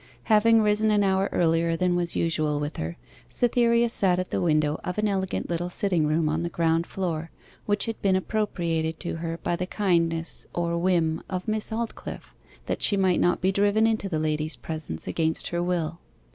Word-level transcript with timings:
Having 0.23 0.63
risen 0.63 0.89
an 0.89 1.03
hour 1.03 1.29
earlier 1.31 1.75
than 1.75 1.95
was 1.95 2.15
usual 2.15 2.59
with 2.59 2.77
her, 2.77 2.97
Cytherea 3.29 3.87
sat 3.87 4.17
at 4.17 4.31
the 4.31 4.41
window 4.41 4.79
of 4.83 4.97
an 4.97 5.07
elegant 5.07 5.47
little 5.47 5.69
sitting 5.69 6.07
room 6.07 6.27
on 6.27 6.41
the 6.41 6.49
ground 6.49 6.87
floor, 6.87 7.29
which 7.67 7.85
had 7.85 8.01
been 8.01 8.15
appropriated 8.15 8.99
to 9.01 9.17
her 9.17 9.37
by 9.43 9.55
the 9.55 9.67
kindness 9.67 10.47
or 10.55 10.75
whim 10.75 11.21
of 11.29 11.47
Miss 11.47 11.69
Aldclyffe, 11.71 12.33
that 12.65 12.81
she 12.81 12.97
might 12.97 13.19
not 13.19 13.41
be 13.41 13.51
driven 13.51 13.85
into 13.85 14.09
that 14.09 14.17
lady's 14.17 14.55
presence 14.55 15.05
against 15.05 15.49
her 15.49 15.61
will. 15.61 15.99